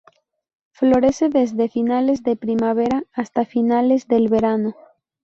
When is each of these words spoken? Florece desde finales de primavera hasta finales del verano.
Florece 0.71 1.29
desde 1.29 1.69
finales 1.69 2.23
de 2.23 2.35
primavera 2.35 3.03
hasta 3.13 3.45
finales 3.45 4.07
del 4.07 4.29
verano. 4.29 4.73